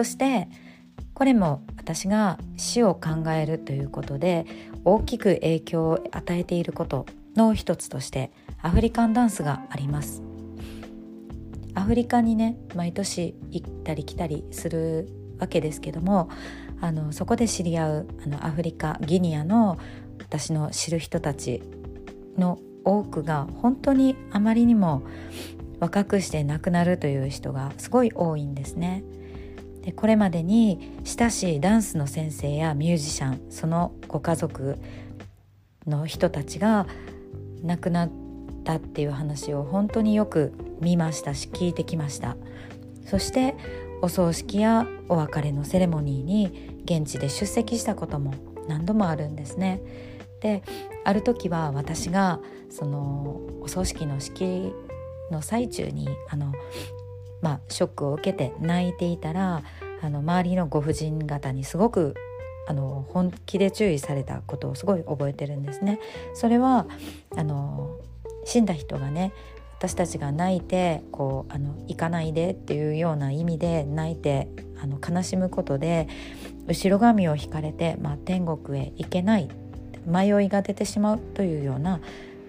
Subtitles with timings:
[0.00, 0.48] そして
[1.12, 4.46] これも私が死を考えるということで
[4.86, 7.04] 大きく影響を与えていること
[7.36, 8.32] の一つとして
[8.62, 10.22] アフリカンダンスがあります
[11.74, 16.30] アフリカにね毎年行ったり来たりするわけですけども
[16.80, 19.76] あのそこで知り合うあのアフリカギニアの
[20.18, 21.62] 私の知る人たち
[22.38, 25.02] の多くが本当にあまりにも
[25.78, 29.04] 若くして亡くなるという人がすごい多いんですね。
[29.82, 34.78] でこれまでに親しいダンスの先生やミュージシャンそのご家族
[35.86, 36.86] の人たちが
[37.62, 38.10] 亡くなっ
[38.64, 42.36] たっていう話を本当によく見ましたし聞いてきました。
[43.06, 43.56] そして
[44.02, 48.34] お葬式やお別れのセレモニーに現地で出席したことも
[48.68, 49.82] 何度もあるんですね。
[50.40, 50.62] で
[51.04, 52.40] ある時は私が
[52.70, 54.72] そのお葬式の式
[55.30, 56.52] の最中にあの、
[57.42, 59.62] まあ、ショックを受けて泣いていたら
[60.02, 62.14] あの周りのご婦人方にすごく
[62.68, 65.98] あの本気で注意されたことをすごい覚えてるんですね。
[66.34, 66.86] それは
[67.36, 67.96] あの
[68.44, 69.32] 死んだ人がね
[69.78, 74.48] 私たちが泣いてこうあの行かないでっていうような意味で泣いて
[74.82, 76.06] あの悲しむことで
[76.68, 79.48] 後ろ髪を引かれて、まあ、天国へ行けない
[80.06, 82.00] 迷いが出てしまうというような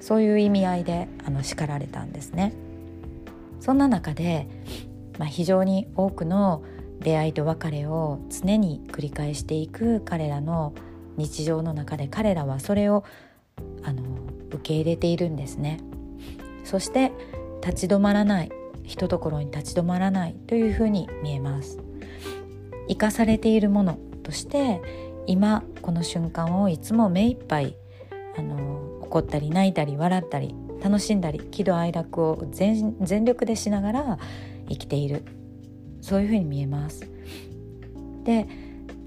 [0.00, 2.52] そういう意味合いであの叱られたんですね。
[3.64, 4.46] そんな中で、
[5.18, 6.62] まあ、非常に多くの
[7.00, 10.74] 出会いと別れを常に繰り返していく彼らの
[11.16, 13.04] 日常の中で彼らはそれを
[13.82, 14.02] あの
[14.50, 15.80] 受け入れているんですね。
[16.62, 17.10] そして
[17.62, 21.78] 立ち止まらないひとところに立ち止まらないというふうに見えます。
[22.86, 24.82] 生かされているものとして
[25.26, 27.76] 今この瞬間をいつも目いっぱい
[28.36, 30.54] あの怒ったり泣いたり笑ったり
[30.84, 34.18] 楽しんだり喜怒哀楽を全力でしながら
[34.68, 35.24] 生きている
[36.02, 37.08] そういうふうに見えます。
[38.24, 38.46] で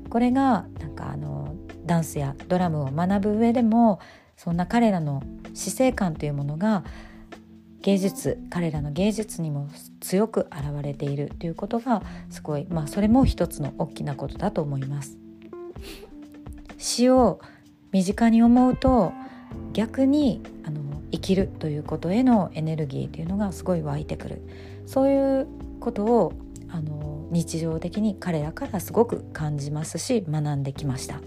[0.10, 1.54] これがなんかあの
[1.86, 4.00] ダンスやドラムを学ぶ上でも
[4.36, 5.22] そんな彼らの
[5.54, 6.84] 死生観というものが
[7.82, 12.02] 芸術彼らの芸術にも強く現れているということが
[12.32, 15.16] すごいまあそれも一つの大きなことだと思います。
[16.80, 17.40] 死を
[17.92, 19.12] 身近に思うと
[19.74, 20.42] 逆に
[21.12, 24.42] 生きるということへのエネルギーというのがすごい湧いてくる
[24.86, 25.48] そういう
[25.80, 26.34] ことを
[26.70, 31.22] あの日常的に彼らからすごく感じますし学んできました。